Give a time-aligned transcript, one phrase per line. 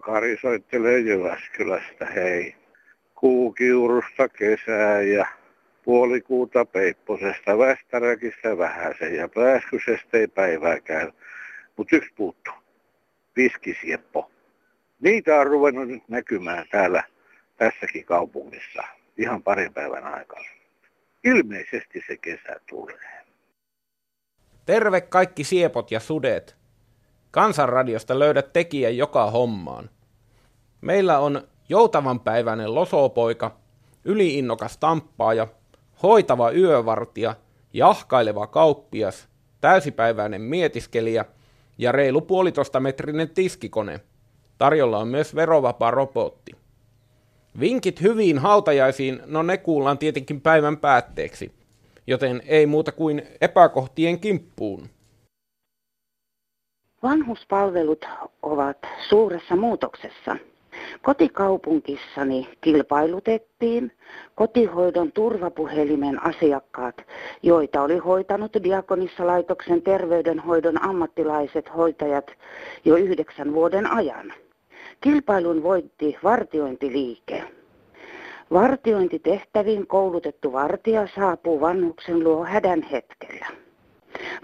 [0.00, 2.54] Kari soittelee Jyväskylästä, hei.
[3.14, 5.26] Kuukiurusta kesää ja
[5.84, 11.12] puolikuuta Peipposesta, Västäräkistä vähäsen ja Pääskysestä ei päivääkään.
[11.76, 12.54] Mutta yksi puuttuu.
[13.36, 14.30] Viskisieppo.
[15.00, 17.04] Niitä on ruvennut nyt näkymään täällä
[17.56, 18.82] tässäkin kaupungissa
[19.18, 20.48] ihan parin päivän aikana.
[21.24, 23.24] Ilmeisesti se kesä tulee.
[24.66, 26.59] Terve kaikki siepot ja sudet.
[27.30, 29.90] Kansanradiosta löydät tekijän joka hommaan.
[30.80, 33.56] Meillä on joutavan päiväinen losopoika,
[34.04, 35.46] yliinnokas tamppaaja,
[36.02, 37.34] hoitava yövartija,
[37.72, 39.28] jahkaileva kauppias,
[39.60, 41.24] täysipäiväinen mietiskelijä
[41.78, 44.00] ja reilu puolitoista metrinen tiskikone.
[44.58, 46.52] Tarjolla on myös verovapaa robotti.
[47.60, 51.52] Vinkit hyviin hautajaisiin, no ne kuullaan tietenkin päivän päätteeksi,
[52.06, 54.88] joten ei muuta kuin epäkohtien kimppuun.
[57.02, 58.08] Vanhuspalvelut
[58.42, 60.36] ovat suuressa muutoksessa.
[61.02, 63.92] Kotikaupunkissani kilpailutettiin
[64.34, 66.94] kotihoidon turvapuhelimen asiakkaat,
[67.42, 72.30] joita oli hoitanut Diakonissalaitoksen terveydenhoidon ammattilaiset hoitajat
[72.84, 74.32] jo yhdeksän vuoden ajan.
[75.00, 77.44] Kilpailun voitti vartiointiliike.
[78.52, 83.46] Vartiointitehtäviin koulutettu vartija saapuu vanhuksen luo hädän hetkellä.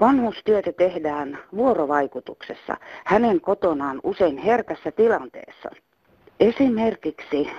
[0.00, 5.70] Vanhustyötä tehdään vuorovaikutuksessa hänen kotonaan usein herkässä tilanteessa.
[6.40, 7.50] Esimerkiksi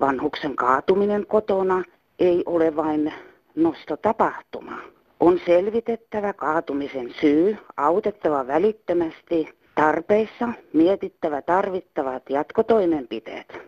[0.00, 1.82] vanhuksen kaatuminen kotona
[2.18, 3.12] ei ole vain
[3.54, 4.78] nostotapahtuma.
[5.20, 13.58] On selvitettävä kaatumisen syy, autettava välittömästi tarpeissa, mietittävä tarvittavat jatkotoimenpiteet.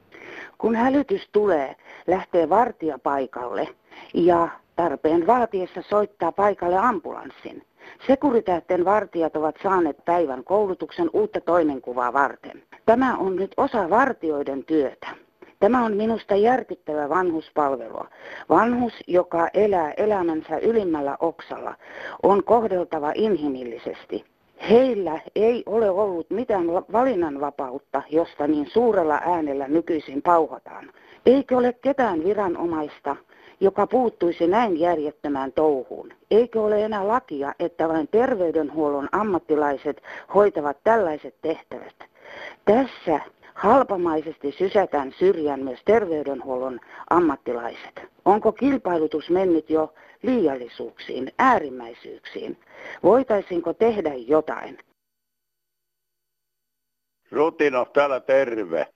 [0.59, 3.69] Kun hälytys tulee, lähtee vartija paikalle
[4.15, 7.63] ja tarpeen vaatiessa soittaa paikalle ambulanssin.
[8.07, 12.63] Sekuritähten vartijat ovat saaneet päivän koulutuksen uutta toimenkuvaa varten.
[12.87, 15.09] Tämä on nyt osa vartioiden työtä.
[15.61, 18.09] Tämä on minusta järkyttävä vanhuspalvelua.
[18.49, 21.75] Vanhus, joka elää elämänsä ylimmällä oksalla,
[22.23, 24.25] on kohdeltava inhimillisesti.
[24.71, 30.93] Heillä ei ole ollut mitään valinnanvapautta, josta niin suurella äänellä nykyisin pauhataan.
[31.27, 33.17] Eikö ole ketään viranomaista,
[33.61, 36.13] joka puuttuisi näin järjettömään touhuun.
[36.31, 40.03] Eikö ole enää lakia, että vain terveydenhuollon ammattilaiset
[40.35, 41.95] hoitavat tällaiset tehtävät?
[42.65, 43.21] Tässä
[43.55, 46.81] halpamaisesti sysätään syrjään myös terveydenhuollon
[47.11, 48.03] ammattilaiset.
[48.25, 52.59] Onko kilpailutus mennyt jo liiallisuuksiin, äärimmäisyyksiin?
[53.03, 54.79] Voitaisinko tehdä jotain?
[57.31, 58.87] Rutino täällä terve.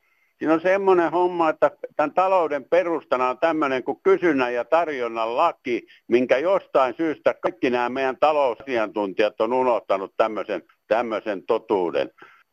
[0.43, 5.87] Siinä on semmoinen homma, että tämän talouden perustana on tämmöinen kuin kysynnän ja tarjonnan laki,
[6.09, 12.11] minkä jostain syystä kaikki nämä meidän talousasiantuntijat on unohtanut tämmöisen, tämmöisen totuuden.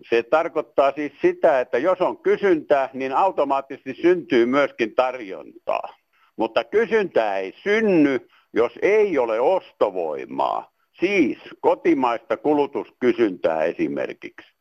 [0.09, 5.93] Se tarkoittaa siis sitä, että jos on kysyntää, niin automaattisesti syntyy myöskin tarjontaa.
[6.37, 10.71] Mutta kysyntää ei synny, jos ei ole ostovoimaa.
[10.99, 14.58] Siis kotimaista kulutuskysyntää esimerkiksi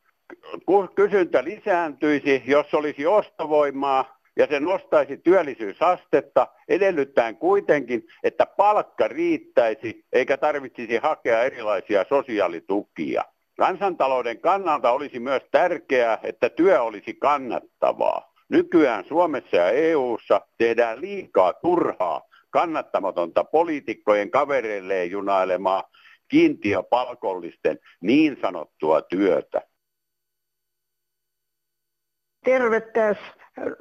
[0.95, 10.37] kysyntä lisääntyisi, jos olisi ostovoimaa ja se nostaisi työllisyysastetta, edellyttäen kuitenkin, että palkka riittäisi eikä
[10.37, 13.23] tarvitsisi hakea erilaisia sosiaalitukia.
[13.57, 18.33] Kansantalouden kannalta olisi myös tärkeää, että työ olisi kannattavaa.
[18.49, 25.83] Nykyään Suomessa ja EU:ssa tehdään liikaa turhaa, kannattamatonta poliitikkojen kavereilleen junailemaa
[26.27, 29.61] kiintiöpalkollisten niin sanottua työtä.
[32.45, 33.23] Terve tässä.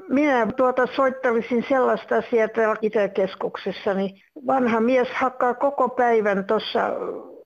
[0.08, 2.22] Minä tuota soittelisin sellaista
[2.54, 6.80] täällä Itäkeskuksessa, niin vanha mies hakkaa koko päivän tuossa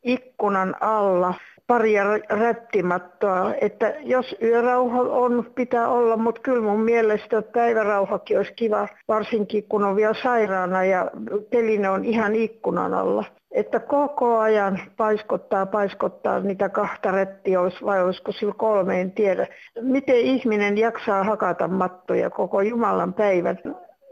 [0.02, 1.34] ikkunan alla
[1.66, 8.88] paria rättimattoa, että jos yörauha on, pitää olla, mutta kyllä mun mielestä päivärauhakin olisi kiva,
[9.09, 11.10] varsinkin kun on vielä sairaana ja
[11.50, 18.32] teline on ihan ikkunan alla että koko ajan paiskottaa, paiskottaa niitä kahta rettiä, vai olisiko
[18.32, 19.47] sillä kolme, en tiedä.
[19.80, 23.58] Miten ihminen jaksaa hakata mattoja koko Jumalan päivän?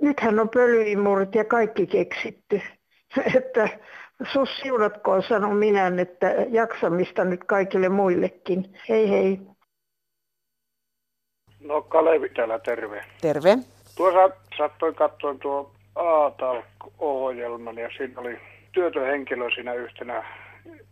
[0.03, 2.61] Nythän on pölyimurit ja kaikki keksitty.
[3.37, 3.69] että
[4.32, 8.78] sus siunatkoon, sanon minä, että jaksamista nyt kaikille muillekin.
[8.88, 9.40] Hei hei.
[11.61, 13.05] No Kalevi täällä, terve.
[13.20, 13.58] Terve.
[13.96, 18.38] Tuossa sattoin katsoin tuo A-talk-ohjelman ja siinä oli
[18.72, 20.25] työtön henkilö siinä yhtenä.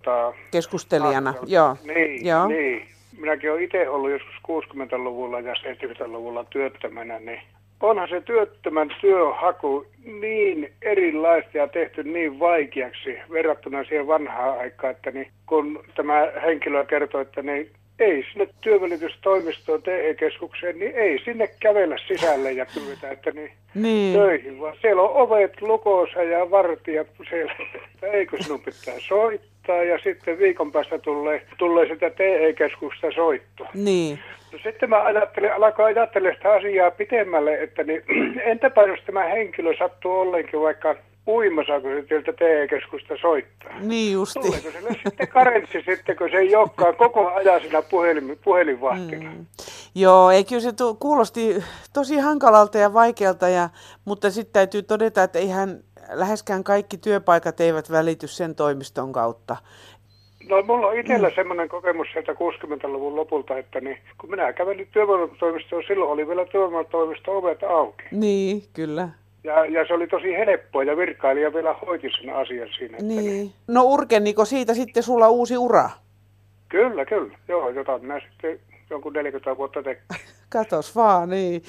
[0.04, 1.76] Ta, Keskustelijana, ta, joo.
[1.84, 2.48] Niin, joo.
[2.48, 2.88] niin.
[3.18, 7.42] Minäkin olen itse ollut joskus 60-luvulla ja 70-luvulla työttömänä, niin
[7.80, 9.86] onhan se työttömän työhaku
[10.20, 16.84] niin erilaista ja tehty niin vaikeaksi verrattuna siihen vanhaan aikaan, että niin kun tämä henkilö
[16.84, 23.30] kertoi, että niin ei sinne työvälitystoimistoon TE-keskukseen, niin ei sinne kävellä sisälle ja pyytää, että
[23.30, 24.14] niin, niin.
[24.14, 27.52] töihin, vaan siellä on ovet lukossa ja vartijat siellä,
[27.94, 33.68] että eikö sinun pitää soittaa ja sitten viikon päästä tulee, tulee sitä TE-keskusta soittoa.
[33.74, 34.18] Niin.
[34.52, 38.02] No sitten mä ajattelin, alkaa ajattelemaan sitä asiaa pitemmälle, että niin,
[38.52, 40.94] entäpä jos tämä henkilö sattuu ollenkin vaikka
[41.28, 43.80] uimassa, kun se sieltä TE-keskusta soittaa.
[43.80, 44.40] Niin justi.
[44.40, 49.30] Tuleeko sille sitten karenssi sitten, kun se ei olekaan koko ajan siinä puhelin, puhelinvahtina?
[49.30, 49.46] Mm.
[49.94, 53.68] Joo, ei kyllä se tu- kuulosti tosi hankalalta ja vaikealta, ja,
[54.04, 59.56] mutta sitten täytyy todeta, että eihän läheskään kaikki työpaikat eivät välity sen toimiston kautta.
[60.48, 61.34] No mulla on itsellä mm.
[61.34, 67.38] semmoinen kokemus sieltä 60-luvun lopulta, että niin, kun minä kävelin työvoimatoimistoon, silloin oli vielä työvoimatoimisto
[67.38, 68.02] ovet auki.
[68.10, 69.08] Niin, kyllä.
[69.44, 72.98] Ja, ja se oli tosi helppoa ja virkailija vielä hoiti sen asian siinä.
[72.98, 73.24] Niin.
[73.24, 73.52] niin.
[73.66, 75.90] No urkeniko siitä sitten sulla uusi ura?
[76.68, 77.38] Kyllä, kyllä.
[77.48, 79.96] Joo, jota minä sitten jonkun 40 vuotta tein.
[80.52, 81.62] Katos vaan, niin.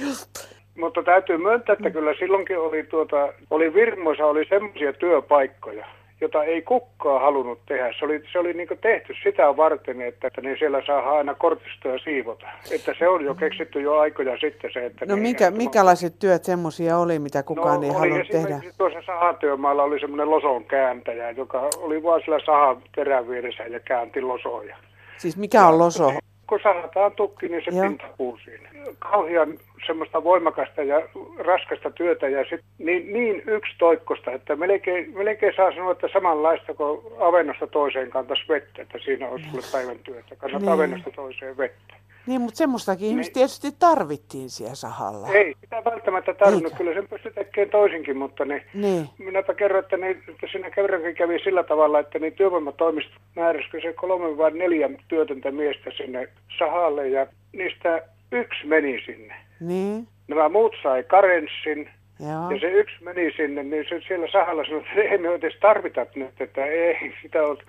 [0.80, 5.86] Mutta täytyy myöntää, että kyllä silloinkin oli, tuota, oli Virmoissa oli semmoisia työpaikkoja,
[6.22, 7.94] jota ei kukaan halunnut tehdä.
[8.00, 12.00] Se oli, se oli niin tehty sitä varten, että, että niin siellä saa aina kortistoja
[12.00, 12.48] siivota.
[12.72, 15.06] Että se on jo keksitty jo aikoja sitten se, että...
[15.06, 18.60] No niin, mikä, minkälaiset työt semmoisia oli, mitä kukaan no, ei halunnut tehdä?
[18.78, 24.22] tuossa sahatyömaalla oli semmoinen loson kääntäjä, joka oli vaan sillä sahan terän vieressä ja käänti
[24.22, 24.78] losoja.
[25.18, 26.12] Siis mikä on loso?
[26.50, 27.88] kun saadaan tukki, niin se Joo.
[27.88, 28.70] pinta puu siinä.
[29.00, 31.02] Kauhean semmoista voimakasta ja
[31.38, 36.74] raskasta työtä ja sit niin, niin yksi toikkosta, että melkein, melkein saa sanoa, että samanlaista
[36.74, 40.36] kuin avennosta toiseen kantaisi vettä, että siinä olisi sulle päivän työtä.
[40.36, 40.72] Kannat niin.
[40.72, 42.00] avennosta toiseen vettä.
[42.28, 43.12] Niin, mutta semmoistakin niin.
[43.12, 45.28] ihmistä tietysti tarvittiin siellä sahalla.
[45.28, 46.74] Ei sitä välttämättä tarvinnut.
[46.78, 49.10] Kyllä sen pystyi tekemään toisinkin, mutta niin, niin.
[49.18, 53.94] minäpä kerron, että, niin, että siinä kerrankin kävi sillä tavalla, että niin työvoimatoimisto määräsikö se
[53.94, 56.30] kolme vai neljä työtöntä miestä sinne
[56.60, 59.36] sahalle ja niistä yksi meni sinne.
[59.60, 60.08] Niin.
[60.28, 61.90] Nämä muut sai karenssin
[62.20, 62.52] Joo.
[62.52, 66.06] ja se yksi meni sinne, niin se siellä sahalla sanoi, että ei me edes tarvita
[66.16, 67.64] nyt, että ei sitä ole.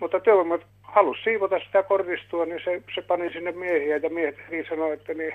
[0.00, 4.64] Mutta työvoimat halusi siivota sitä kortistua, niin se, se pani sinne miehiä ja miehet niin
[4.68, 5.32] sanoi, että niin,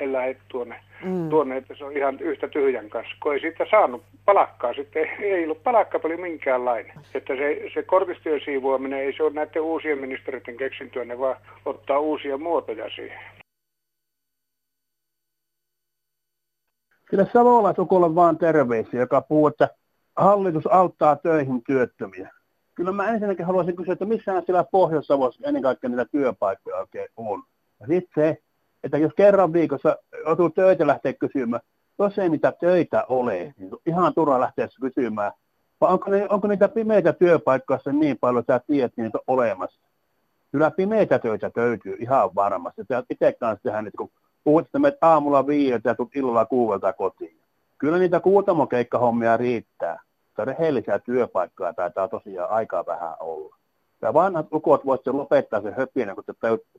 [0.00, 1.28] he lähet tuonne, mm.
[1.28, 4.74] tuonne, että se on ihan yhtä tyhjän kanssa, kun ei siitä saanut palakkaa.
[4.74, 6.92] Sitten ei ollut palakkapeli minkäänlainen.
[7.14, 11.98] Että se, se kortistojen siivoaminen ei se ole näiden uusien ministeriöiden keksintyä, ne vaan ottaa
[11.98, 13.18] uusia muotoja siihen.
[17.10, 19.68] Kyllä Savolaisukolle vaan terveisiä, joka puhuu, että
[20.16, 22.30] hallitus auttaa töihin työttömiä
[22.78, 27.42] kyllä mä ensinnäkin haluaisin kysyä, että missä siellä Pohjois-Savossa ennen kaikkea niitä työpaikkoja oikein on.
[27.80, 28.42] Ja sitten se,
[28.84, 29.96] että jos kerran viikossa
[30.26, 31.62] joutuu töitä lähteä kysymään,
[31.98, 35.32] jos ei niitä töitä ole, niin ihan turha lähteä kysymään.
[35.80, 39.24] Vai onko, ne, onko niitä pimeitä työpaikkoja niin paljon, että sä tiedät, että niitä on
[39.26, 39.80] olemassa?
[40.52, 42.82] Kyllä pimeitä töitä löytyy ihan varmasti.
[42.88, 44.10] Sä itse kanssa tehdä nyt, kun
[44.60, 47.38] että menet aamulla viideltä ja tulet illalla kuuvelta kotiin.
[47.78, 49.98] Kyllä niitä kuutamokeikkahommia riittää
[50.38, 53.56] mutta rehellisiä työpaikkoja taitaa tosiaan aika vähän olla.
[54.02, 56.34] Ja vanhat ukot voisivat lopettaa sen höpinä, kun te,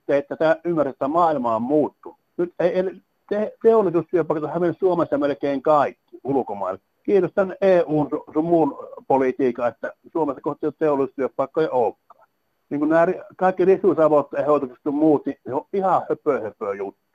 [0.05, 2.17] te, te, te ymmärrätte, että maailma on muuttunut.
[2.37, 2.83] Nyt ei, ei,
[3.29, 6.79] te, teollisuustyöpaikat on hävinnyt Suomessa melkein kaikki ulkomaille.
[7.03, 12.27] Kiitos tämän EUn sun muun politiikan, että Suomessa kohti teollisuustyöpaikkoja olekaan.
[12.69, 16.75] Niin kuin nämä kaikki risuusavot ja hoitotukset ja muut, niin ne on ihan höpö, höpö
[16.75, 17.08] juttuja.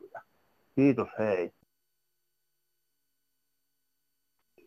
[0.75, 1.51] Kiitos, hei.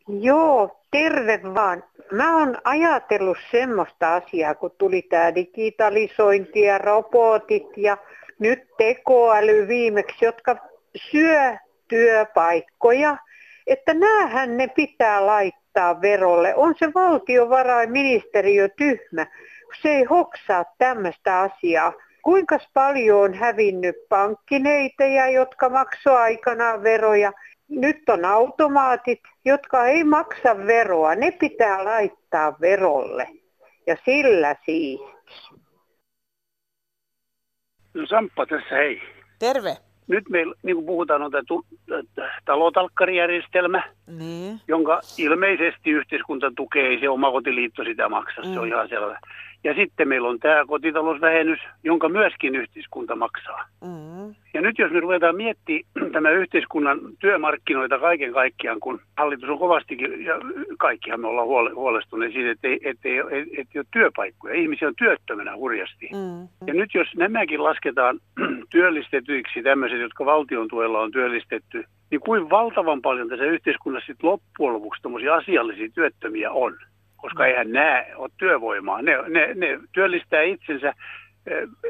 [0.07, 1.83] Joo, terve vaan.
[2.11, 7.97] Mä oon ajatellut semmoista asiaa, kun tuli tämä digitalisointi ja robotit ja
[8.39, 10.55] nyt tekoäly viimeksi, jotka
[11.11, 13.17] syö työpaikkoja,
[13.67, 16.55] että näähän ne pitää laittaa verolle.
[16.55, 19.25] On se valtiovarainministeriö tyhmä,
[19.65, 21.93] kun se ei hoksaa tämmöistä asiaa.
[22.27, 27.31] Kuinka paljon on hävinnyt pankkineitejä, jotka maksoivat aikanaan veroja–
[27.69, 31.15] nyt on automaatit, jotka ei maksa veroa.
[31.15, 33.27] Ne pitää laittaa verolle.
[33.88, 35.01] Ja sillä siis.
[37.93, 39.01] No Samppa tässä hei.
[39.39, 39.77] Terve.
[40.07, 41.43] Nyt meillä, niin kuin puhutaan, on tämä
[42.46, 44.62] talotalkkarijärjestelmä, niin.
[44.67, 48.53] jonka ilmeisesti yhteiskunta tukee, ei se omakotiliitto sitä maksa, mm.
[48.53, 48.74] se on mm.
[48.74, 49.19] ihan selvä.
[49.67, 53.65] Ja sitten meillä on tämä kotitalousvähennys, jonka myöskin yhteiskunta maksaa.
[53.81, 54.36] Mm.
[54.53, 60.25] Ja nyt jos me ruvetaan miettimään tämä yhteiskunnan työmarkkinoita kaiken kaikkiaan, kun hallitus on kovastikin,
[60.25, 60.33] ja
[60.77, 64.55] kaikkihan me ollaan huolestuneet siitä, että ei, että ei, että ei ole työpaikkoja.
[64.55, 66.09] Ihmisiä on työttömänä hurjasti.
[66.13, 66.47] Mm.
[66.67, 68.19] Ja nyt jos nämäkin lasketaan
[68.71, 74.74] työllistetyiksi, tämmöiset, jotka valtion tuella on työllistetty, niin kuin valtavan paljon tässä yhteiskunnassa sitten loppujen
[74.74, 76.77] lopuksi asiallisia työttömiä on
[77.17, 79.01] koska eihän nämä ole työvoimaa.
[79.01, 80.93] Ne, ne, ne työllistää itsensä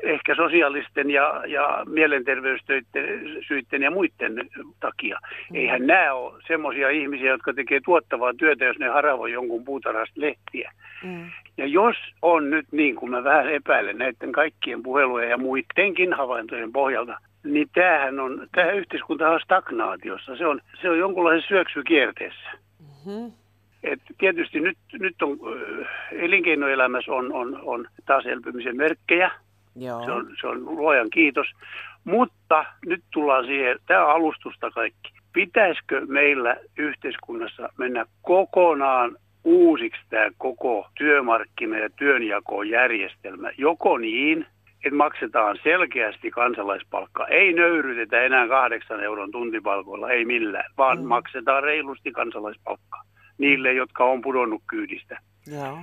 [0.04, 5.20] ehkä sosiaalisten ja, ja mielenterveyssyiden ja muiden takia.
[5.50, 5.56] Mm.
[5.56, 10.72] Eihän nämä ole semmoisia ihmisiä, jotka tekee tuottavaa työtä, jos ne haravoi jonkun puutarhasta lehtiä.
[11.04, 11.32] Mm.
[11.58, 16.72] Ja jos on nyt niin kuin mä vähän epäilen näiden kaikkien puhelujen ja muidenkin havaintojen
[16.72, 20.36] pohjalta, niin tämähän on, tämä yhteiskunta on stagnaatiossa.
[20.36, 22.50] Se on, se on jonkunlaisen syöksykierteessä.
[22.80, 23.32] Mm-hmm.
[23.84, 25.38] Et tietysti nyt, nyt on,
[26.12, 29.32] elinkeinoelämässä on, on, on taas elpymisen merkkejä.
[29.76, 30.06] Joo.
[30.06, 31.48] Se, on, se on luojan kiitos.
[32.04, 35.10] Mutta nyt tullaan siihen, tämä on alustusta kaikki.
[35.34, 43.50] Pitäisikö meillä yhteiskunnassa mennä kokonaan uusiksi tämä koko työmarkkina- ja työnjakojärjestelmä?
[43.58, 44.46] Joko niin,
[44.86, 47.28] että maksetaan selkeästi kansalaispalkkaa.
[47.28, 51.08] Ei nöyrytetä enää kahdeksan euron tuntipalkoilla, ei millään, vaan mm.
[51.08, 53.04] maksetaan reilusti kansalaispalkkaa
[53.38, 55.20] niille, jotka on pudonnut kyydistä.
[55.48, 55.80] Joo.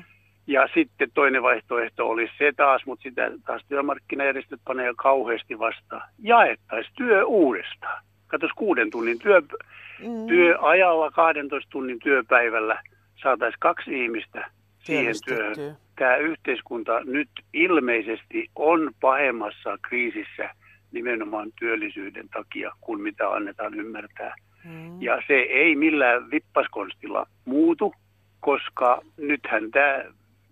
[0.47, 6.03] Ja sitten toinen vaihtoehto olisi se taas, mutta sitä taas työmarkkinajärjestöt panee kauheasti vastaan.
[6.19, 8.05] Jaettaisiin työ uudestaan.
[8.27, 10.27] Katsos kuuden tunnin työ, mm.
[10.29, 12.83] työajalla, 12 tunnin työpäivällä
[13.23, 15.77] saataisiin kaksi ihmistä siihen työhön.
[15.99, 20.51] Tämä yhteiskunta nyt ilmeisesti on pahemmassa kriisissä
[20.93, 24.35] nimenomaan työllisyyden takia kuin mitä annetaan ymmärtää.
[24.65, 25.03] Mm.
[25.03, 27.95] Ja se ei millään vippaskonstilla muutu,
[28.41, 30.05] koska nythän tämä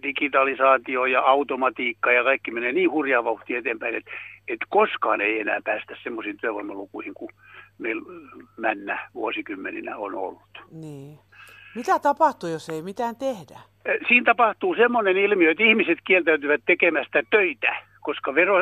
[0.03, 4.11] digitalisaatio ja automatiikka ja kaikki menee niin hurjaa vauhtia eteenpäin, että,
[4.49, 7.31] että koskaan ei enää päästä semmoisiin työvoimalukuihin kuin
[7.79, 8.03] meillä
[8.57, 10.63] männä vuosikymmeninä on ollut.
[10.71, 11.19] Niin.
[11.75, 13.59] Mitä tapahtuu, jos ei mitään tehdä?
[14.09, 18.55] Siinä tapahtuu semmoinen ilmiö, että ihmiset kieltäytyvät tekemästä töitä koska vero,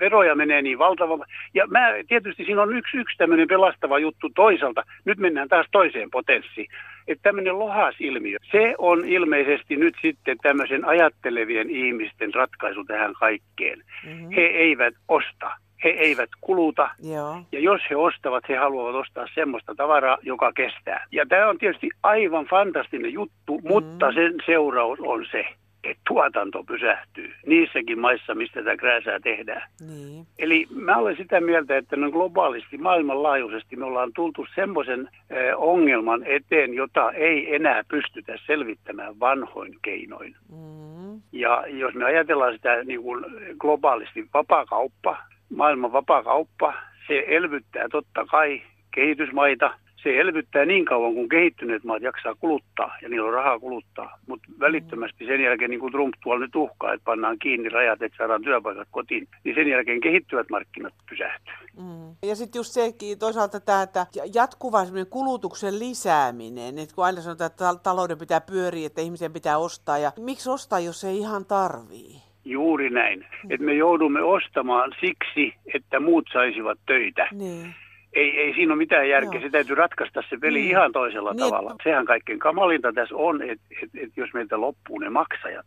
[0.00, 1.24] veroja menee niin valtavan.
[1.54, 4.82] Ja mä, tietysti siinä on yksi, yksi tämmöinen pelastava juttu toisaalta.
[5.04, 6.66] Nyt mennään taas toiseen potenssiin.
[7.08, 13.78] Että tämmöinen lohasilmiö, se on ilmeisesti nyt sitten tämmöisen ajattelevien ihmisten ratkaisu tähän kaikkeen.
[14.06, 14.30] Mm-hmm.
[14.36, 15.50] He eivät osta
[15.84, 16.90] he eivät kuluta.
[17.02, 17.36] Joo.
[17.52, 21.06] Ja jos he ostavat, he haluavat ostaa semmoista tavaraa, joka kestää.
[21.12, 23.68] Ja tämä on tietysti aivan fantastinen juttu, mm.
[23.68, 25.44] mutta sen seuraus on se,
[25.84, 29.62] että tuotanto pysähtyy niissäkin maissa, mistä tätä krääsää tehdään.
[29.80, 30.26] Niin.
[30.38, 35.08] Eli mä olen sitä mieltä, että noin globaalisti, maailmanlaajuisesti me ollaan tultu semmoisen
[35.56, 40.36] ongelman eteen, jota ei enää pystytä selvittämään vanhoin keinoin.
[40.48, 41.20] Mm.
[41.32, 43.24] Ja jos me ajatellaan sitä niin kuin
[43.58, 45.16] globaalisti vapaakauppa,
[45.56, 46.74] maailman vapaakauppa,
[47.06, 48.62] se elvyttää totta kai
[48.94, 54.18] kehitysmaita– se elvyttää niin kauan, kun kehittyneet maat jaksaa kuluttaa ja niillä on rahaa kuluttaa.
[54.26, 58.18] Mutta välittömästi sen jälkeen, niin kuin Trump tuolla nyt uhkaa, että pannaan kiinni rajat, että
[58.18, 61.54] saadaan työpaikat kotiin, niin sen jälkeen kehittyvät markkinat pysähtyy.
[61.76, 62.28] Mm.
[62.28, 64.78] Ja sitten just se toisaalta tämä, että jatkuva
[65.10, 70.12] kulutuksen lisääminen, että kun aina sanotaan, että talouden pitää pyöriä, että ihmisen pitää ostaa, ja
[70.20, 72.22] miksi ostaa, jos ei ihan tarvii?
[72.44, 73.18] Juuri näin.
[73.18, 73.50] Mm.
[73.50, 77.28] Että me joudumme ostamaan siksi, että muut saisivat töitä.
[77.32, 77.74] Niin
[78.14, 79.40] ei, ei siinä ole mitään järkeä.
[79.40, 80.70] Se täytyy ratkaista se peli niin.
[80.70, 81.40] ihan toisella niin.
[81.40, 81.76] tavalla.
[81.84, 85.66] Sehän kaikkein kamalinta tässä on, että et, et jos meiltä loppuu ne maksajat.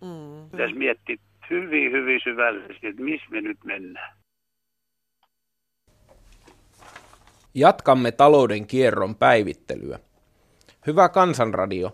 [0.00, 0.50] Mm.
[0.50, 1.16] Pitäisi miettiä
[1.50, 4.16] hyvin, hyvin syvällisesti, että missä me nyt mennään.
[7.54, 9.98] Jatkamme talouden kierron päivittelyä.
[10.86, 11.92] Hyvä kansanradio.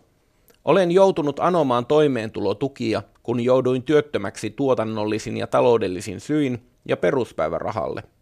[0.65, 8.03] Olen joutunut anomaan toimeentulotukia, kun jouduin työttömäksi tuotannollisin ja taloudellisin syin ja peruspäivärahalle–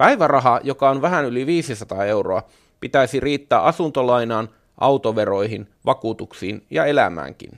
[0.00, 2.42] Päiväraha, joka on vähän yli 500 euroa,
[2.80, 7.50] pitäisi riittää asuntolainaan, autoveroihin, vakuutuksiin ja elämäänkin.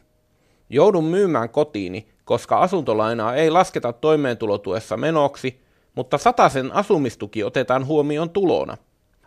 [0.70, 5.60] Joudun myymään kotiini, koska asuntolainaa ei lasketa toimeentulotuessa menoksi,
[5.94, 6.18] mutta
[6.48, 8.76] sen asumistuki otetaan huomioon tulona.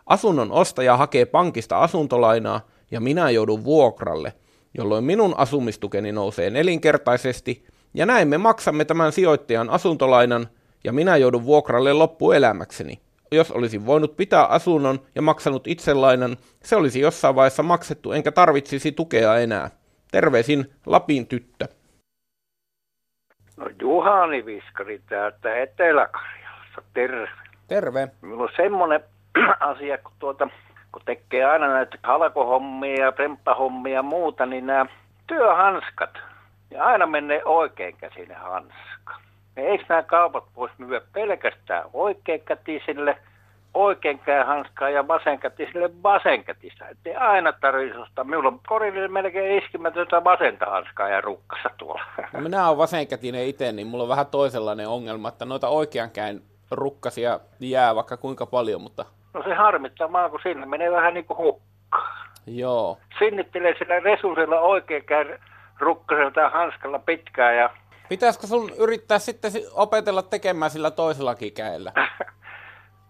[0.06, 4.32] Asunnon ostaja hakee pankista asuntolainaa ja minä joudun vuokralle,
[4.74, 10.48] jolloin minun asumistukeni nousee nelinkertaisesti ja näin me maksamme tämän sijoittajan asuntolainan
[10.84, 17.00] ja minä joudun vuokralle loppuelämäkseni jos olisin voinut pitää asunnon ja maksanut itselainan, se olisi
[17.00, 19.70] jossain vaiheessa maksettu enkä tarvitsisi tukea enää.
[20.12, 21.68] Terveisin Lapin tyttö.
[23.56, 27.28] No Juhani Viskari täältä Etelä-Karjalassa, terve.
[27.68, 28.08] Terve.
[28.22, 29.00] Minulla on semmoinen
[29.60, 30.48] asia, kun, tuota,
[30.92, 34.86] kun tekee aina näitä halkohommia ja premppahommia ja muuta, niin nämä
[35.26, 36.10] työhanskat,
[36.70, 39.25] ja aina menee oikein käsinen hanska.
[39.56, 43.18] Eikö nämä kaupat voisi myyä pelkästään oikeinkätisille
[43.74, 46.88] oikeinkään hanskaa ja vasenkätisille vasenkätistä.
[46.88, 48.24] Että ei aina tarvitsisi ostaa.
[48.24, 52.04] Minulla on korille melkein iskimätöntä vasenta hanskaa ja rukkassa tuolla.
[52.32, 57.40] No minä olen vasenkätinen itse, niin mulla on vähän toisenlainen ongelma, että noita oikeankään rukkasia
[57.60, 59.04] jää vaikka kuinka paljon, mutta...
[59.34, 62.26] No se harmittaa vaan, kun sinne menee vähän niin kuin hukkaan.
[62.46, 62.98] Joo.
[63.18, 65.38] Sinnittelee sillä resursilla oikeankään
[65.78, 67.70] rukkaselta hanskalla pitkään ja
[68.08, 71.92] Pitäisikö sun yrittää sitten opetella tekemään sillä toisellakin käellä?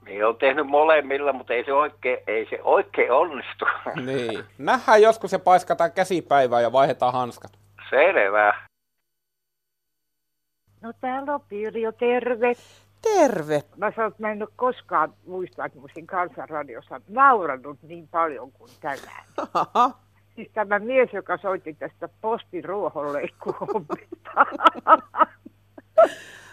[0.00, 3.64] Minä olen tehnyt molemmilla, mutta ei se oikein, ei se oikein onnistu.
[4.06, 4.44] Niin.
[4.58, 7.52] Nähdään joskus se paiskataan käsipäivää ja vaihdetaan hanskat.
[7.90, 8.66] Selvä.
[10.80, 12.52] No täällä on Pirjo, terve.
[13.02, 13.62] Terve.
[13.76, 18.70] Mä sanon, että mä en ole koskaan muista, että olisin kansanradiossa nauranut niin paljon kuin
[18.80, 19.24] tänään.
[20.37, 22.64] Siis tämä mies, joka soitti tästä postin.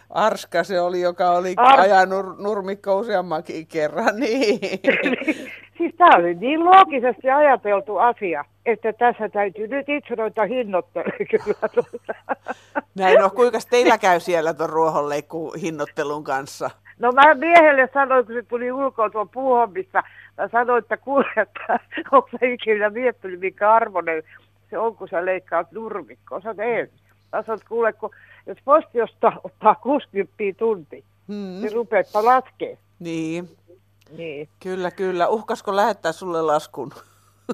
[0.10, 4.20] Arska se oli, joka oli Ar- ajanut nurmikko useammankin kerran.
[4.20, 4.60] Niin.
[5.78, 11.86] siis tämä oli niin loogisesti ajateltu asia, että tässä täytyy nyt itse noita hinnoitteluja kyllä.
[12.96, 16.70] Näin no, kuinka teillä käy siellä tuon ruohonleikku hinnoittelun kanssa?
[17.00, 20.04] No mä miehelle sanoin, kun se tuli ulkoa tuon puuhommissa,
[20.38, 21.80] mä sanoin, että kuule, että
[22.12, 24.24] onko sä ikinä miettinyt, mikä arvoinen
[24.70, 26.42] se on, kun sä leikkaat nurmikkoa.
[26.42, 26.88] Sä ei.
[27.32, 28.10] Mä sanoin, että kuule, kun
[28.48, 31.62] jos posti ottaa, ottaa 60 tunti, hmm.
[31.62, 32.78] niin rupeatpa laskee.
[33.00, 33.50] Niin.
[34.18, 34.50] Niin.
[34.60, 35.28] Kyllä, kyllä.
[35.28, 36.94] Uhkasko lähettää sulle laskun?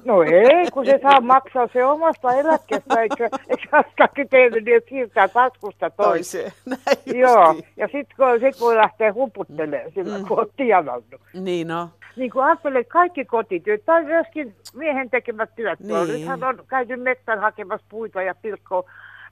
[0.04, 5.28] No ei, kun se saa maksaa se omasta eläkkeestä, eikö, eikö kaikki tehnyt niin, siirtää
[5.28, 6.52] taskusta toiseen.
[6.66, 10.26] Näin Joo, ja sitten kun, sit voi lähteä huputtelemaan sillä, mm.
[10.26, 11.20] kun on tienannut.
[11.34, 11.88] Niin no.
[12.16, 15.80] Niin kuin ajattelee, kaikki kotityöt, tai myöskin miehen tekemät työt.
[15.80, 16.08] Niin.
[16.08, 18.84] Nythän on käyty metsän hakemassa puita ja pilkkoa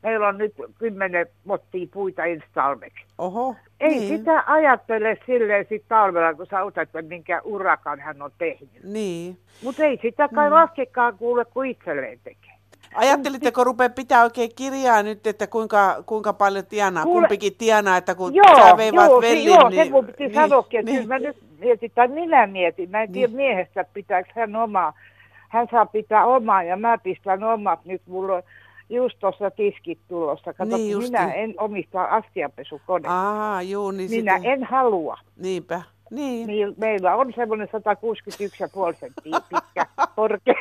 [0.03, 3.05] meillä on nyt kymmenen mottia puita ensi talveksi.
[3.19, 4.19] Oho, Ei niin.
[4.19, 8.85] sitä ajattele silleen sit talvella, kun sä otat, että minkä urakan hän on tehnyt.
[8.85, 9.39] Niin.
[9.63, 10.55] Mutta ei sitä kai mm.
[10.55, 12.53] laskekaan kuule, kun itselleen tekee.
[12.95, 18.15] Ajattelitteko rupea pitää oikein kirjaa nyt, että kuinka, kuinka paljon tienaa, Kuule, kumpikin tienaa, että
[18.15, 19.85] kun joo, sä veivaat joo, vellin, joo, niin...
[19.85, 21.09] se mun piti niin, sanoakin, että niin.
[21.09, 23.37] mä nyt mietin, tai minä mietin, mä en tiedä Niin.
[23.37, 24.93] miehestä pitääkö hän omaa,
[25.49, 28.43] hän saa pitää omaa ja mä pistän omat, nyt mulla on
[28.91, 31.13] just tuossa tiskit tulossa, kato, Niin justiin.
[31.13, 33.15] minä en omista astianpesukonetta.
[33.15, 34.53] Aa, juu, niin minä sitä...
[34.53, 35.19] en halua.
[35.37, 36.47] Niinpä, niin.
[36.47, 40.55] Niin, meillä on semmoinen 161,5 senttiä pitkä korkea.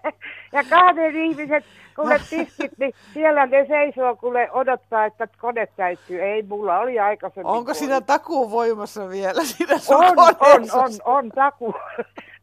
[0.52, 1.64] ja kahden ihmiset,
[1.96, 6.22] kun ne tiskit, niin siellä ne seisoo, kun ne odottaa, että kone täyttyy.
[6.22, 7.46] Ei, mulla oli aikaisemmin.
[7.46, 10.78] Onko siinä takuu voimassa vielä siinä sun on, on, koneessa?
[10.78, 11.74] on, on taku.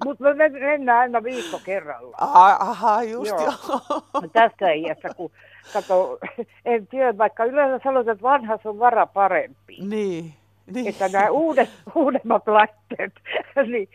[0.05, 2.13] Mutta me men- mennään aina viikko kerrallaan.
[2.62, 3.41] Aha, just Joo.
[3.41, 4.29] joo.
[4.33, 5.31] Tässä iässä, kun
[5.73, 6.19] kato,
[6.65, 9.77] en tiedä, vaikka yleensä sanotaan, että vanhas on vara parempi.
[9.81, 10.33] Niin.
[10.73, 10.88] niin.
[10.88, 13.13] Että nämä uudet, uudemmat laitteet,
[13.71, 13.89] niin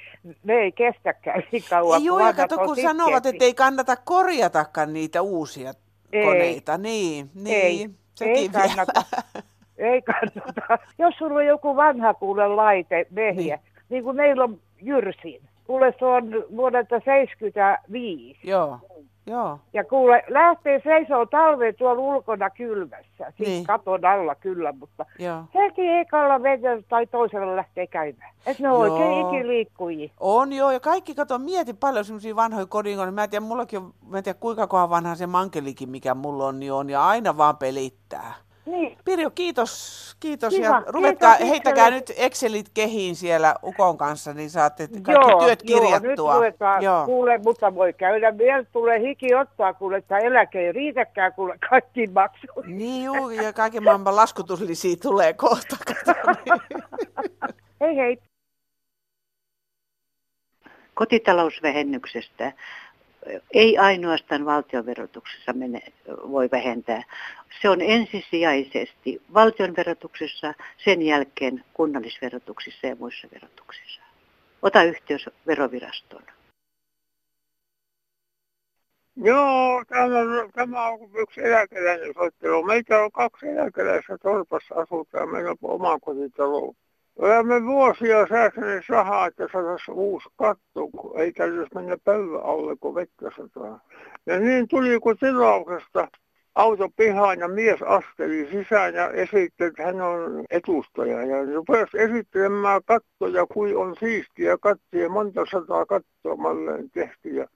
[0.45, 2.05] ne ei kestäkään niin kauan.
[2.05, 5.73] Joo, ja kato, kun sanovat, että ei kannata korjatakaan niitä uusia
[6.13, 6.25] Ei.
[6.25, 6.79] koneita.
[6.79, 7.57] Niin, niin.
[7.57, 8.69] Ei, Sekin ei vielä.
[8.69, 9.03] kannata.
[9.79, 10.79] Ei kannata.
[10.99, 15.41] Jos sulla on joku vanha kuule laite, vehje, niin, niin kuin meillä on Jyrsin.
[15.67, 18.41] Kuule se on vuodelta 75.
[18.51, 18.79] Joo,
[19.27, 19.59] joo.
[19.73, 23.33] Ja kuule, lähtee seisoo talveen tuolla ulkona kylmässä.
[23.37, 23.65] Siis Niin.
[23.67, 25.43] katon alla kyllä, mutta Joo.
[25.55, 28.35] heti ekalla vedellä tai toisella lähtee käymään.
[28.47, 28.95] Et ne on Joo.
[28.97, 30.11] oikein ikiliikkujia.
[30.21, 33.13] On joo, ja kaikki, kato, mieti paljon semmoisia vanhoja kodinkoneja.
[33.13, 36.47] Mä en tiedä, mullakin on, mä en tiedä kuinka kohan vanha se mankelikin, mikä mulla
[36.47, 38.35] on, niin on, ja aina vaan pelittää.
[38.67, 38.99] Niin.
[39.05, 40.55] Pirjo, kiitos, kiitos.
[40.55, 41.99] Kiva, ja ruvetkaa, kiitos heittäkää itselle.
[42.01, 46.35] nyt Excelit kehiin siellä Ukon kanssa, niin saatte kaikki joo, työt Joo, nyt kirjattua.
[46.35, 47.05] ruvetaan, Joo.
[47.07, 52.07] kuule, mutta voi käydä vielä, tulee hiki ottaa, kuule, että eläke ei riitäkään, kuule, kaikki
[52.07, 52.79] maksuihin.
[52.79, 55.77] Niin juu, ja kaiken maailman laskutuslisia tulee kohta.
[55.87, 56.21] kato.
[57.81, 58.19] Hei hei.
[60.95, 62.53] kotitalousvähennyksestä
[63.53, 67.03] ei ainoastaan valtionverotuksessa mene, voi vähentää.
[67.63, 74.01] Se on ensisijaisesti valtionverotuksessa, sen jälkeen kunnallisverotuksissa ja muissa verotuksissa.
[74.63, 76.23] Ota yhteys verovirastoon.
[79.17, 80.09] Joo, tämä,
[80.55, 82.63] tämä on yksi eläkeläinen soittelu.
[82.63, 86.75] Meitä on kaksi eläkeläistä torpassa asutaan, meillä on oma kotitalo.
[87.19, 92.95] Olemme vuosia säästäneet rahaa, että saataisiin uusi katto, kun ei täytyisi mennä pöydän alle, kun
[92.95, 93.81] vettä sataa.
[94.27, 96.09] Ja niin tuli kun tilauksesta
[96.55, 101.23] auto pihaan ja mies asteli sisään ja esitti, että hän on etustaja.
[101.23, 107.29] Ja rupesi esittelemään kattoja, kuin on siistiä kattoja, monta sataa kattoa malleen tehty.
[107.29, 107.47] Ja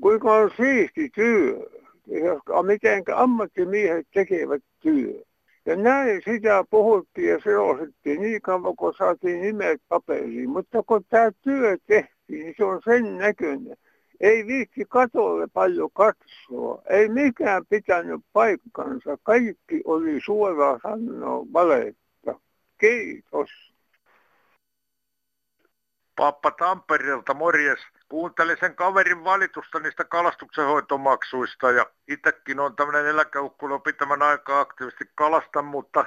[0.00, 1.70] kuinka on siisti työ,
[2.06, 5.22] ja miten ammattimiehet tekevät työ.
[5.66, 10.50] Ja näin sitä puhuttiin ja selostettiin niin kauan, kun saatiin nimet paperiin.
[10.50, 13.76] Mutta kun tämä työ tehtiin, niin se on sen näköinen.
[14.20, 16.82] Ei viitti katolle paljon katsoa.
[16.90, 19.18] Ei mikään pitänyt paikkansa.
[19.22, 22.40] Kaikki oli suoraan sanoa valetta.
[22.78, 23.50] Kiitos.
[26.16, 27.80] Pappa Tampereelta, morjes.
[28.08, 35.64] Kuuntelin sen kaverin valitusta niistä kalastuksenhoitomaksuista ja itsekin on tämmöinen eläkeukkulu pitämän aika aktiivisesti kalastan,
[35.64, 36.04] mutta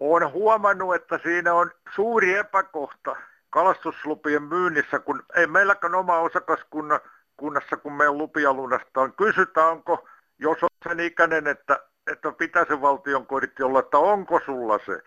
[0.00, 3.16] olen huomannut, että siinä on suuri epäkohta
[3.50, 9.12] kalastuslupien myynnissä, kun ei meilläkään oma osakaskunnassa, kun meidän lupia lunastaan.
[9.12, 11.80] Kysytään, onko, jos on sen ikäinen, että,
[12.12, 15.02] että pitää se valtion kortti olla, että onko sulla se.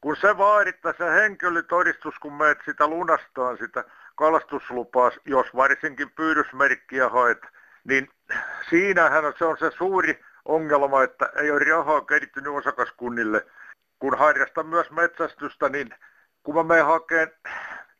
[0.00, 3.84] Kun se vaadittaa se henkilötodistus, kun meet sitä lunastaan sitä
[4.18, 7.42] kalastuslupaa, jos varsinkin pyydysmerkkiä haet,
[7.84, 8.08] niin
[8.70, 13.46] siinähän se on se suuri ongelma, että ei ole rahaa kertynyt osakaskunnille.
[13.98, 15.94] Kun harrastan myös metsästystä, niin
[16.42, 17.30] kun mä menen hakemaan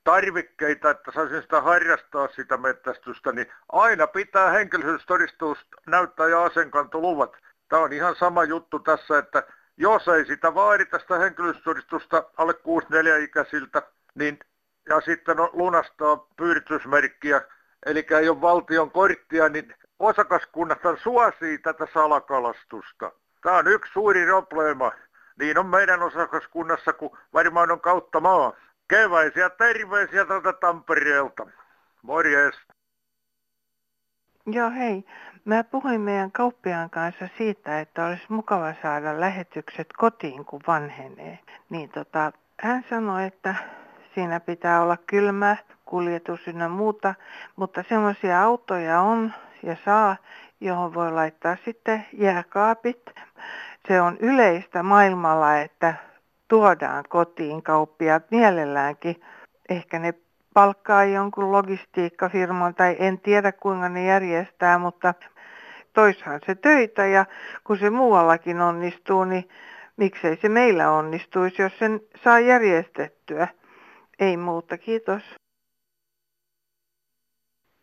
[0.04, 7.37] tarvikkeita, että saisin sitä harrastaa sitä metsästystä, niin aina pitää henkilöstodistus näyttää ja asenkantoluvat.
[7.68, 9.42] Tämä on ihan sama juttu tässä, että
[9.76, 13.83] jos ei sitä vaadita sitä henkilöstodistusta alle 64-ikäisiltä,
[14.14, 14.38] niin
[14.88, 17.40] ja sitten lunastaa pyyditysmerkkiä,
[17.87, 23.12] eli ei ole valtion korttia, niin osakaskunnat suosii tätä salakalastusta.
[23.42, 24.92] Tämä on yksi suuri probleema.
[25.38, 28.53] Niin on meidän osakaskunnassa, kun varmaan on kautta maa.
[28.88, 31.46] Keväisiä terveisiä tätä Tampereelta.
[32.03, 32.55] Morjes.
[34.46, 35.05] Joo, hei.
[35.44, 41.38] Mä puhuin meidän kauppiaan kanssa siitä, että olisi mukava saada lähetykset kotiin, kun vanhenee.
[41.70, 43.55] Niin tota, hän sanoi, että
[44.14, 47.14] siinä pitää olla kylmä kuljetus ynnä muuta,
[47.56, 50.16] mutta semmoisia autoja on ja saa,
[50.60, 53.10] johon voi laittaa sitten jääkaapit.
[53.88, 55.94] Se on yleistä maailmalla, että
[56.48, 59.22] tuodaan kotiin kauppiaat mielelläänkin.
[59.68, 60.14] Ehkä ne
[60.54, 65.14] palkkaa jonkun logistiikkafirman tai en tiedä kuinka ne järjestää, mutta
[65.92, 67.26] toishan se töitä ja
[67.64, 69.48] kun se muuallakin onnistuu, niin
[69.96, 73.48] miksei se meillä onnistuisi, jos sen saa järjestettyä.
[74.18, 75.22] Ei muuta, kiitos.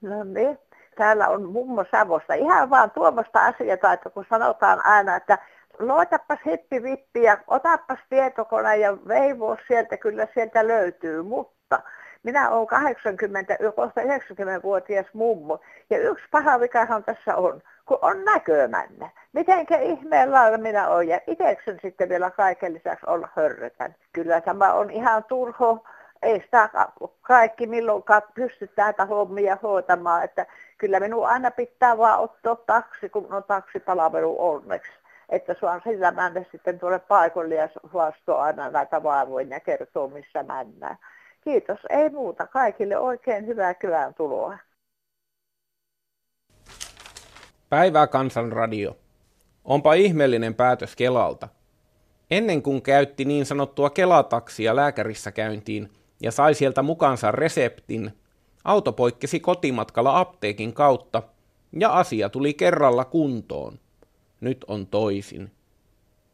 [0.01, 0.59] No niin,
[0.97, 2.33] täällä on mummo Savosta.
[2.33, 5.37] Ihan vaan tuommoista asiaa, että kun sanotaan aina, että
[5.79, 11.81] loitapas hippi ja otapas tietokone ja veivoo sieltä, kyllä sieltä löytyy, mutta
[12.23, 19.09] minä olen 80, kohta 90-vuotias mummo ja yksi paha vikahan tässä on, kun on näkömännä.
[19.33, 23.95] Mitenkä ihmeen lailla minä olen ja itseksen sitten vielä kaiken lisäksi olla hörrötän.
[24.13, 25.83] Kyllä tämä on ihan turho
[26.21, 26.69] ei sitä
[27.21, 30.45] kaikki milloinkaan pysty näitä hommia hoitamaan, että
[30.77, 34.91] kyllä minun aina pitää vaan ottaa taksi, kun on taksipalvelu onneksi.
[35.29, 40.43] Että saan sillä mennä sitten tuolle paikalle ja suostua aina näitä vaivoja ja kertoa, missä
[40.43, 40.97] mennään.
[41.43, 42.47] Kiitos, ei muuta.
[42.47, 44.57] Kaikille oikein hyvää kylään tuloa.
[47.69, 48.97] Päivää Kansanradio.
[49.63, 51.47] Onpa ihmeellinen päätös Kelalta.
[52.31, 55.89] Ennen kuin käytti niin sanottua Kelataksia lääkärissä käyntiin,
[56.21, 58.11] ja sai sieltä mukaansa reseptin,
[58.63, 61.23] auto poikkesi kotimatkalla apteekin kautta
[61.79, 63.79] ja asia tuli kerralla kuntoon.
[64.41, 65.51] Nyt on toisin.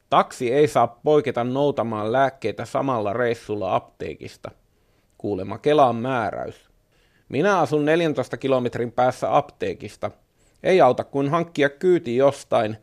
[0.10, 4.52] Taksi ei saa poiketa noutamaan lääkkeitä samalla reissulla apteekista.
[5.18, 6.70] Kuulema Kelan määräys.
[7.30, 10.12] Minä asun 14 kilometrin päässä apteekista.
[10.64, 12.78] Ei auta kuin hankkia kyyti jostain,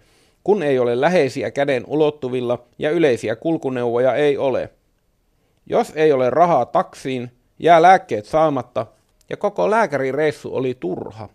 [0.44, 4.70] kun ei ole läheisiä käden ulottuvilla ja yleisiä kulkuneuvoja ei ole–
[5.68, 8.86] jos ei ole rahaa taksiin, jää lääkkeet saamatta
[9.30, 11.28] ja koko lääkärireissu oli turha.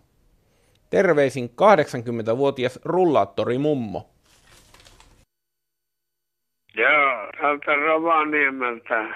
[0.90, 4.10] Terveisin 80-vuotias rullaattori mummo.
[6.76, 9.14] Joo, täältä Rovaniemeltä.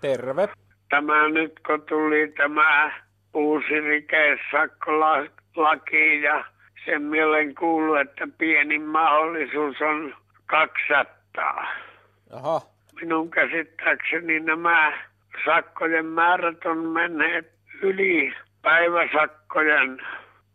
[0.00, 0.48] Terve.
[0.88, 2.92] Tämä nyt kun tuli tämä
[3.34, 6.44] uusi rikesakkolaki ja
[6.84, 10.14] sen mielen kuuluu, että pienin mahdollisuus on
[10.46, 11.66] 200.
[12.30, 12.60] Aha
[13.00, 14.92] minun käsittääkseni nämä
[15.44, 20.02] sakkojen määrät on menneet yli päiväsakkojen,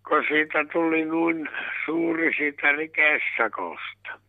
[0.08, 1.50] kun siitä tuli noin
[1.86, 4.20] suuri siitä rikesakosta.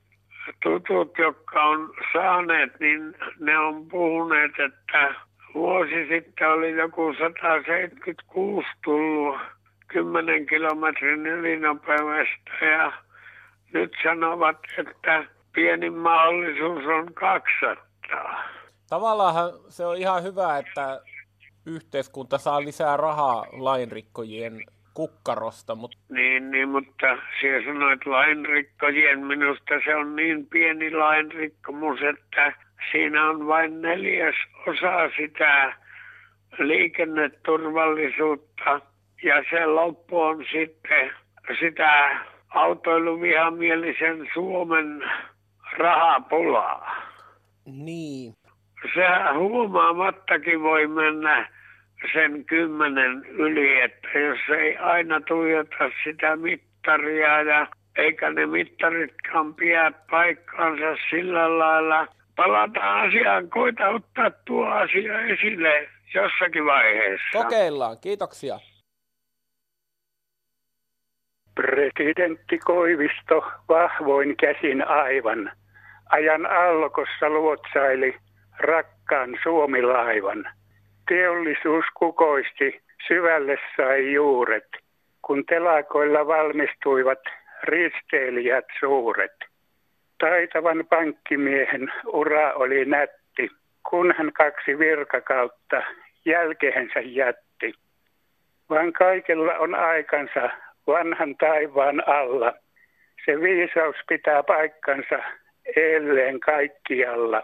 [0.62, 5.14] Tutut, jotka on saaneet, niin ne on puhuneet, että
[5.54, 9.40] vuosi sitten oli joku 176 tullut
[9.88, 12.92] 10 kilometrin ylinopeudesta ja
[13.72, 17.85] nyt sanovat, että pienin mahdollisuus on 200 haittaa.
[18.88, 19.34] Tavallaan
[19.68, 21.00] se on ihan hyvä, että
[21.66, 24.64] yhteiskunta saa lisää rahaa lainrikkojien
[24.94, 25.74] kukkarosta.
[25.74, 25.98] Mutta...
[26.08, 27.06] Niin, niin, mutta
[27.40, 32.52] sinä sanoit lainrikkojien, minusta se on niin pieni lainrikkomus, että
[32.92, 34.34] siinä on vain neljäs
[34.66, 35.76] osa sitä
[36.58, 38.80] liikenneturvallisuutta
[39.22, 41.10] ja se loppu on sitten
[41.60, 45.10] sitä autoiluvihamielisen Suomen
[45.78, 46.96] rahapulaa.
[47.66, 48.34] Niin.
[48.94, 51.50] Se huomaamattakin voi mennä
[52.12, 59.92] sen kymmenen yli, että jos ei aina tuijota sitä mittaria ja eikä ne mittaritkaan pidä
[60.10, 62.06] paikkaansa sillä lailla.
[62.36, 67.42] Palataan asiaan, koita ottaa tuo asia esille jossakin vaiheessa.
[67.42, 68.58] Kokeillaan, kiitoksia.
[71.54, 75.52] Presidentti Koivisto vahvoin käsin aivan.
[76.10, 78.16] Ajan allokossa luotsaili
[78.58, 80.44] rakkaan Suomilaivan.
[81.08, 84.68] Teollisuus kukoisti, syvälle sai juuret,
[85.22, 87.18] kun telakoilla valmistuivat
[87.62, 89.32] risteilijät suuret.
[90.18, 93.50] Taitavan pankkimiehen ura oli nätti,
[93.90, 95.82] kun hän kaksi virkakautta
[96.24, 97.74] jälkeensä jätti.
[98.70, 100.50] Vaan kaikella on aikansa
[100.86, 102.52] vanhan taivaan alla.
[103.24, 105.18] Se viisaus pitää paikkansa
[105.76, 107.42] edelleen kaikkialla.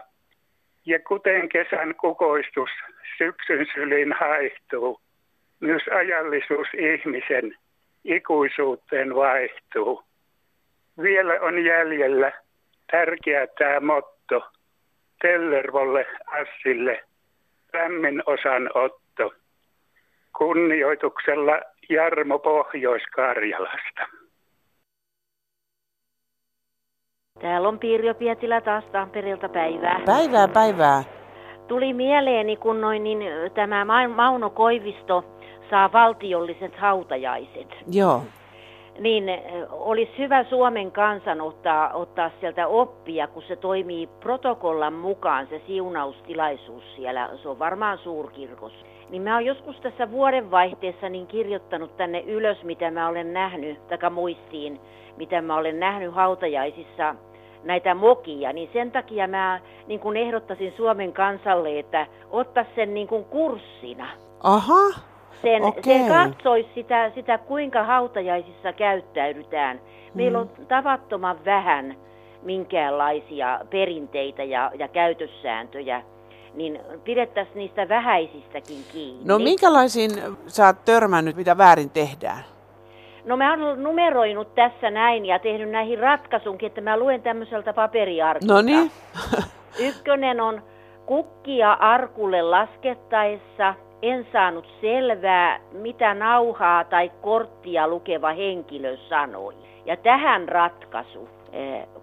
[0.85, 2.69] Ja kuten kesän kukoistus
[3.17, 4.99] syksyn syliin haihtuu,
[5.59, 7.57] myös ajallisuus ihmisen
[8.03, 10.03] ikuisuuteen vaihtuu.
[11.01, 12.31] Vielä on jäljellä
[12.91, 14.51] tärkeä tämä motto,
[15.21, 17.03] Tellervolle Assille,
[17.73, 19.33] lämmin osanotto.
[20.37, 24.22] Kunnioituksella Jarmo Pohjois-Karjalasta.
[27.43, 30.01] Täällä on Pirjo Pietilä taas Tampereelta päivää.
[30.05, 31.03] Päivää, päivää.
[31.67, 33.19] Tuli mieleeni, kun noin niin,
[33.53, 35.25] tämä Mauno Koivisto
[35.69, 37.67] saa valtiolliset hautajaiset.
[37.91, 38.21] Joo.
[38.99, 39.23] Niin
[39.71, 46.83] olisi hyvä Suomen kansan ottaa, ottaa sieltä oppia, kun se toimii protokollan mukaan se siunaustilaisuus
[46.95, 47.29] siellä.
[47.41, 48.85] Se on varmaan suurkirkos.
[49.09, 54.09] Niin mä oon joskus tässä vuodenvaihteessa niin kirjoittanut tänne ylös, mitä mä olen nähnyt, taka
[54.09, 54.79] muistiin,
[55.17, 57.15] mitä mä olen nähnyt hautajaisissa
[57.63, 63.07] näitä mokia, niin sen takia mä niin kuin ehdottaisin Suomen kansalle, että ottaa sen niin
[63.07, 64.07] kuin kurssina.
[64.43, 64.99] Aha,
[65.41, 65.83] sen, okay.
[65.83, 69.81] sen katsoisi sitä, sitä, kuinka hautajaisissa käyttäydytään.
[70.13, 70.65] Meillä on mm.
[70.65, 71.95] tavattoman vähän
[72.43, 76.03] minkäänlaisia perinteitä ja, ja käytössääntöjä,
[76.53, 79.25] niin pidettäisiin niistä vähäisistäkin kiinni.
[79.25, 80.11] No minkälaisiin
[80.47, 82.52] sä oot törmännyt, mitä väärin tehdään?
[83.25, 88.53] No mä oon numeroinut tässä näin ja tehnyt näihin ratkaisunkin, että mä luen tämmöiseltä paperiarkulta.
[88.53, 88.91] No niin.
[89.87, 90.61] Ykkönen on
[91.05, 99.53] kukkia arkulle laskettaessa en saanut selvää, mitä nauhaa tai korttia lukeva henkilö sanoi.
[99.85, 101.29] Ja tähän ratkaisu.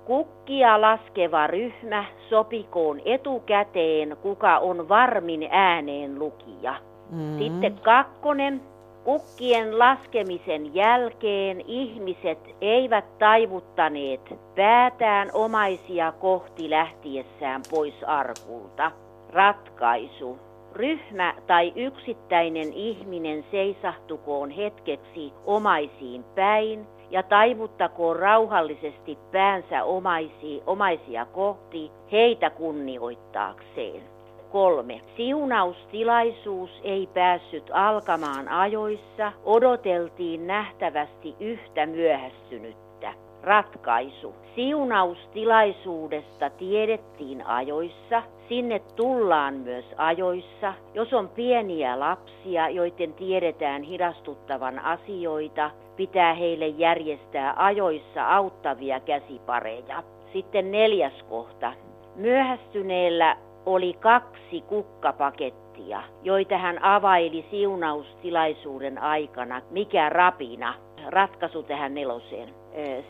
[0.05, 6.75] Kukkia laskeva ryhmä sopikoon etukäteen, kuka on varmin ääneen lukija.
[7.11, 7.39] Mm.
[7.39, 8.63] Sitten kakkonen.
[9.11, 14.21] Kukkien laskemisen jälkeen ihmiset eivät taivuttaneet
[14.57, 18.93] päätään omaisia kohti lähtiessään pois arkulta.
[19.33, 20.39] Ratkaisu.
[20.73, 29.85] Ryhmä tai yksittäinen ihminen seisahtukoon hetkeksi omaisiin päin ja taivuttakoon rauhallisesti päänsä
[30.67, 34.20] omaisia, kohti heitä kunnioittaakseen.
[34.53, 35.01] Kolme.
[35.17, 43.13] Siunaustilaisuus ei päässyt alkamaan ajoissa, odoteltiin nähtävästi yhtä myöhästynyttä.
[43.43, 44.35] Ratkaisu.
[44.55, 50.75] Siunaustilaisuudesta tiedettiin ajoissa, sinne tullaan myös ajoissa.
[50.95, 60.03] Jos on pieniä lapsia, joiden tiedetään hidastuttavan asioita, pitää heille järjestää ajoissa auttavia käsipareja.
[60.33, 61.73] Sitten neljäs kohta.
[62.17, 63.37] Myöhästyneellä
[63.67, 69.63] oli kaksi kukkapakettia, joita hän availi siunaustilaisuuden aikana.
[69.71, 70.75] Mikä rapina?
[71.07, 72.49] Ratkaisu tähän neloseen.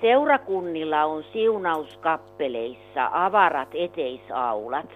[0.01, 4.91] Seurakunnilla on siunauskappeleissa avarat eteisaulat,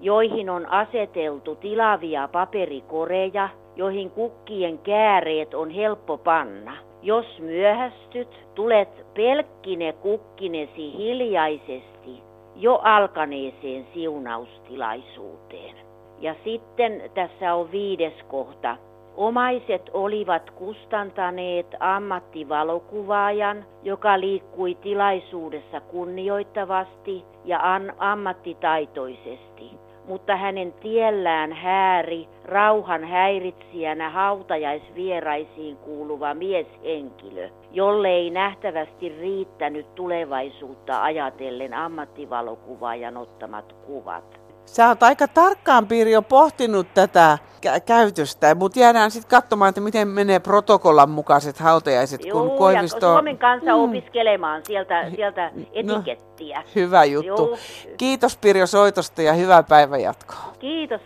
[0.00, 6.76] joihin on aseteltu tilavia paperikoreja, joihin kukkien kääreet on helppo panna.
[7.02, 12.27] Jos myöhästyt, tulet pelkkine kukkinesi hiljaisesti
[12.58, 15.76] jo alkaneeseen siunaustilaisuuteen.
[16.20, 18.76] Ja sitten tässä on viides kohta.
[19.16, 27.60] Omaiset olivat kustantaneet ammattivalokuvaajan, joka liikkui tilaisuudessa kunnioittavasti ja
[27.98, 29.70] ammattitaitoisesti
[30.08, 41.74] mutta hänen tiellään hääri rauhan häiritsijänä hautajaisvieraisiin kuuluva mieshenkilö, jolle ei nähtävästi riittänyt tulevaisuutta ajatellen
[41.74, 44.47] ammattivalokuvaajan ottamat kuvat.
[44.72, 50.08] Sä oot aika tarkkaan Pirjo pohtinut tätä kä- käytöstä, mutta jäädään sitten katsomaan, että miten
[50.08, 53.06] menee protokollan mukaiset hautajaiset, Joo, kun Koivisto...
[53.06, 53.82] ja Suomen kanssa mm.
[53.82, 56.58] opiskelemaan sieltä, sieltä no, etikettiä.
[56.58, 57.46] No, hyvä juttu.
[57.46, 57.58] Joo.
[57.96, 60.52] Kiitos Pirjo soitosta ja hyvää päivänjatkoa.
[60.58, 61.00] Kiitos.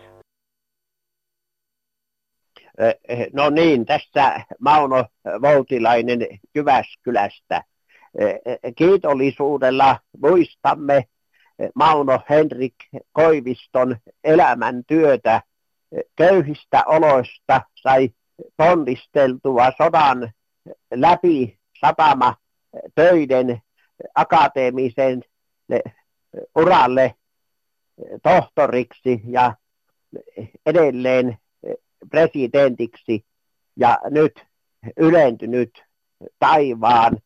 [3.33, 5.05] No niin, tässä Mauno
[5.41, 7.63] Voutilainen Jyväskylästä.
[8.75, 11.03] Kiitollisuudella muistamme
[11.75, 12.75] Mauno Henrik
[13.11, 15.41] Koiviston elämäntyötä.
[16.15, 18.09] Köyhistä oloista sai
[18.57, 20.31] ponnisteltua sodan
[20.93, 22.35] läpi satama
[22.95, 23.61] töiden
[24.15, 25.23] akateemisen
[26.55, 27.15] uralle
[28.23, 29.55] tohtoriksi ja
[30.65, 31.37] edelleen
[32.09, 33.25] presidentiksi
[33.75, 34.45] ja nyt
[34.97, 35.83] ylentynyt
[36.39, 37.17] taivaan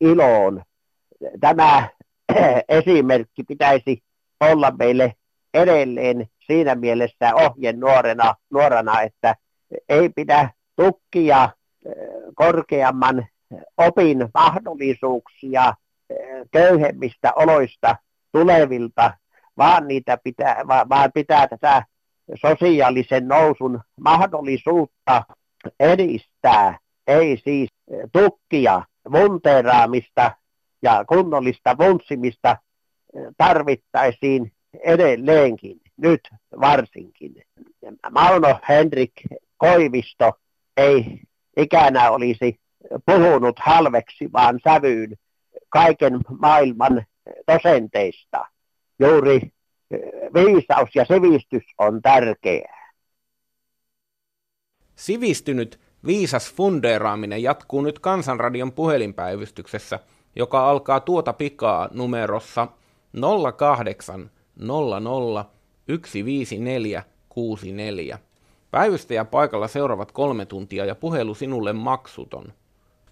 [0.00, 0.62] iloon.
[1.40, 1.88] Tämä
[2.68, 4.02] esimerkki pitäisi
[4.40, 5.14] olla meille
[5.54, 9.36] edelleen siinä mielessä ohje nuorena, nuorana, että
[9.88, 11.48] ei pidä tukkia
[12.34, 13.26] korkeamman
[13.76, 15.74] opin mahdollisuuksia
[16.50, 17.96] köyhemmistä oloista
[18.32, 19.14] tulevilta,
[19.58, 21.84] vaan, niitä pitää, vaan pitää tätä
[22.34, 25.24] sosiaalisen nousun mahdollisuutta
[25.80, 27.68] edistää, ei siis
[28.12, 30.30] tukkia, munteeraamista
[30.82, 32.56] ja kunnollista munssimista
[33.36, 34.52] tarvittaisiin
[34.84, 36.20] edelleenkin, nyt
[36.60, 37.34] varsinkin.
[38.10, 39.12] Mauno Henrik
[39.56, 40.32] Koivisto
[40.76, 41.20] ei
[41.56, 42.60] ikänä olisi
[43.06, 45.16] puhunut halveksi vaan sävyyn
[45.68, 47.06] kaiken maailman
[47.52, 48.44] dosenteista.
[48.98, 49.40] Juuri
[49.90, 50.00] eh,
[50.34, 52.92] viisaus ja sivistys on tärkeää.
[54.94, 59.98] Sivistynyt viisas fundeeraaminen jatkuu nyt Kansanradion puhelinpäivystyksessä,
[60.36, 62.68] joka alkaa tuota pikaa numerossa
[63.56, 65.44] 08 00
[65.86, 68.18] 154 64.
[68.70, 72.52] Päivystäjä paikalla seuraavat kolme tuntia ja puhelu sinulle maksuton.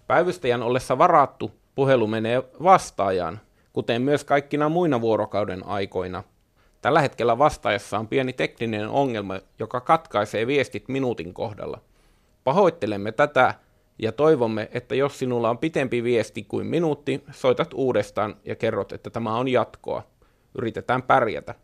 [0.07, 3.39] Päivystäjän ollessa varattu puhelu menee vastaajaan,
[3.73, 6.23] kuten myös kaikkina muina vuorokauden aikoina.
[6.81, 11.81] Tällä hetkellä vastaajassa on pieni tekninen ongelma, joka katkaisee viestit minuutin kohdalla.
[12.43, 13.53] Pahoittelemme tätä
[14.01, 19.09] ja toivomme, että jos sinulla on pitempi viesti kuin minuutti, soitat uudestaan ja kerrot, että
[19.09, 20.03] tämä on jatkoa.
[20.57, 21.55] Yritetään pärjätä.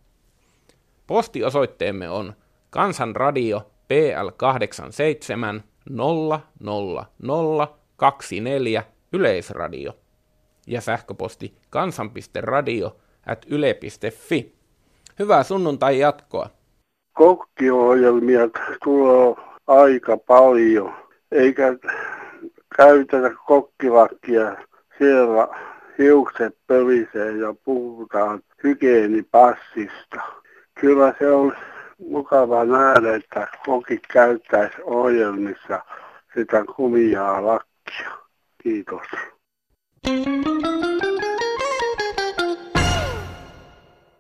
[1.07, 2.33] Postiosoitteemme on
[2.69, 5.61] Kansanradio PL87
[7.19, 9.93] 00024 Yleisradio
[10.67, 14.55] ja sähköposti kansan.radio at yle.fi.
[15.19, 16.49] Hyvää sunnuntai jatkoa.
[17.13, 18.49] Kokkiohjelmia
[18.83, 19.35] tulee
[19.67, 20.93] aika paljon,
[21.31, 21.77] eikä
[22.77, 24.55] käytetä kokkilakkia
[24.97, 25.47] siellä
[25.97, 30.21] hiukset pölisee ja puhutaan hygienipassista.
[30.79, 31.55] Kyllä se on
[31.97, 35.81] mukava nähdä, että kokit käyttäisi ohjelmissa
[36.33, 38.11] sitä kumiaa lakkia.
[38.63, 39.07] Kiitos.